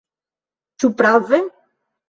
[0.83, 1.41] Ĉu prave?